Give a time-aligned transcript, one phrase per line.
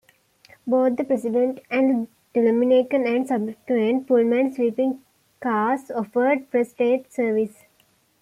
[0.65, 5.03] Both the "President" and the "Delmonico" and subsequent Pullman sleeping
[5.39, 7.65] cars offered first-rate service.